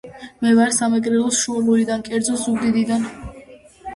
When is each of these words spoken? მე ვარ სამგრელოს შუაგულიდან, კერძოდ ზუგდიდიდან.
მე 0.45 0.51
ვარ 0.59 0.71
სამგრელოს 0.77 1.41
შუაგულიდან, 1.41 2.03
კერძოდ 2.09 2.41
ზუგდიდიდან. 2.45 3.05